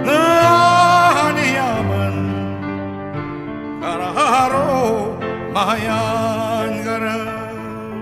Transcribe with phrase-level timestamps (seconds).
[0.00, 2.16] Nahan yaman
[3.84, 5.12] Karaharo
[5.52, 8.00] mayan garam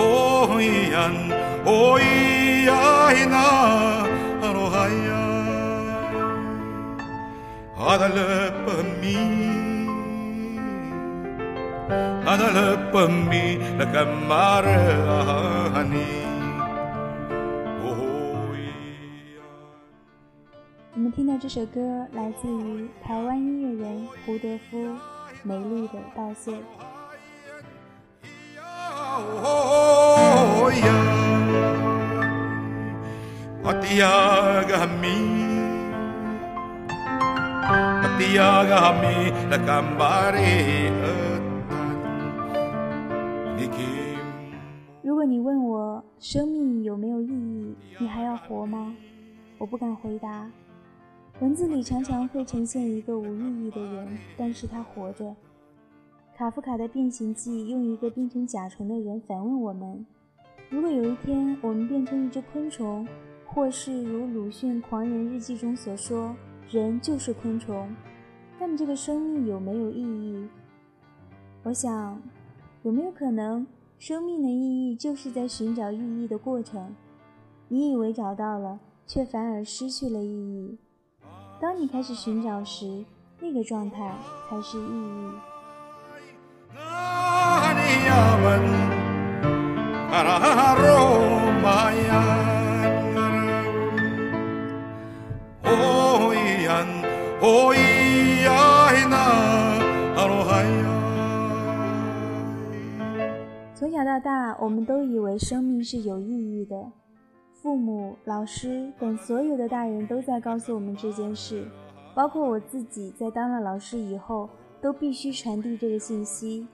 [0.00, 1.28] Oh iyan,
[1.68, 3.44] oh iyahina
[4.40, 5.20] Arohaya
[7.76, 9.75] Adalah pemin
[11.88, 11.92] Oh
[20.94, 21.80] 我们听到这首歌
[22.12, 24.78] 来自于台湾音乐人胡德夫
[25.44, 26.54] 《美丽的稻穗》。
[29.44, 31.06] Oh, yeah.
[33.62, 35.18] Patiagami
[38.02, 41.35] Patiagami Nakambari Nikim
[45.02, 48.94] 如果你问我生命有没有意义，你还要活吗？
[49.56, 50.50] 我不敢回答。
[51.40, 55.34] 文字里常常会呈现一个无意义的人，但是他活着。
[56.36, 60.04] 卡夫卡的《变形记》用一个变成甲虫的人反问我们：
[60.68, 63.08] 如果有一天我们变成一只昆虫，
[63.46, 66.36] 或是如鲁迅《狂人日记》中所说，
[66.68, 67.88] 人就是昆虫，
[68.60, 70.46] 那么这个生命有没有意义？
[71.62, 72.20] 我想，
[72.86, 73.66] 有没有可能，
[73.98, 76.94] 生命的意义就是在寻找意义的过程？
[77.66, 80.78] 你以为找到了，却反而失去了意义。
[81.60, 83.04] 当你开始寻找时，
[83.40, 84.14] 那个状态
[84.48, 85.32] 才是意义。
[103.78, 106.90] 从小到大，我们都以为生命是有意义的，
[107.60, 111.68] 父母、老师等所有的大人都在告诉我们这件事，
[112.14, 114.48] 包括我自己在当了老师以后，
[114.80, 116.66] 都必须传递这个信息。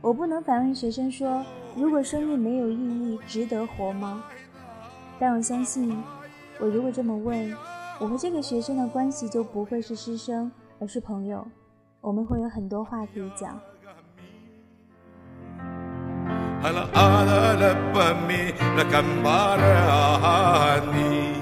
[0.00, 1.40] 我不能反问学生说
[1.78, 4.24] ：“如果生命没有意义，值得活吗？”
[5.20, 5.96] 但我相信，
[6.58, 7.54] 我如果这么问，
[8.00, 11.46] 我和这个学生的关系就不会是师生，而是朋友。
[12.00, 13.56] 我们会有很多话可以讲
[16.64, 18.42] all'alabami
[18.76, 21.36] la cambara ahani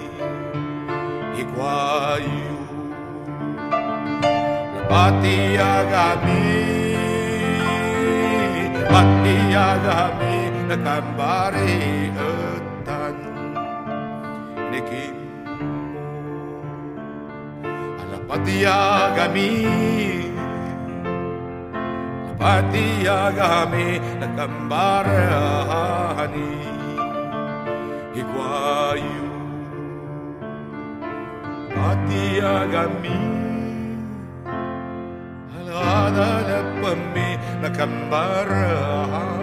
[1.42, 2.58] iguayu
[4.74, 6.42] la patiagami
[8.90, 10.36] patiagami
[10.70, 11.78] la cambare
[12.26, 13.16] etan
[14.74, 15.16] nikim
[18.02, 19.50] alla patiagami
[22.42, 23.88] patiyagami
[24.20, 26.50] nakambaraani
[28.14, 29.28] gigwayu.
[31.74, 33.18] Patiyagami
[35.56, 37.28] aladalapami
[37.62, 39.41] nakambaraani